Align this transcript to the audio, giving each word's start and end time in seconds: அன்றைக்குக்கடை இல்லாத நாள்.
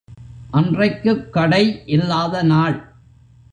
அன்றைக்குக்கடை 0.53 1.83
இல்லாத 1.85 2.43
நாள். 2.43 2.77